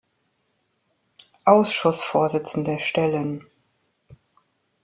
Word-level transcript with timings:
Ausschussvorsitzende 1.45 2.79
stellen. 2.79 3.45